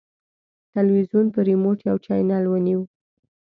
[0.73, 2.81] تلویزیون په ریموټ یو چینل ونیو.